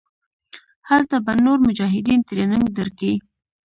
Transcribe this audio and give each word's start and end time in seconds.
هلته 0.89 1.15
به 1.25 1.33
نور 1.45 1.57
مجاهدين 1.67 2.19
ټرېننگ 2.27 2.67
درکي. 2.77 3.13